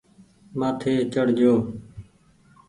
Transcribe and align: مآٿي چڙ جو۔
مآٿي 0.59 0.93
چڙ 1.13 1.27
جو۔ 1.37 1.51